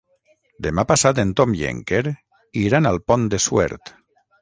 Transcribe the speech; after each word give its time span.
Demà 0.67 0.85
passat 0.91 1.21
en 1.25 1.35
Tom 1.41 1.55
i 1.59 1.63
en 1.73 1.83
Quer 1.93 2.03
iran 2.65 2.93
al 2.93 3.01
Pont 3.11 3.33
de 3.37 3.45
Suert. 3.49 3.97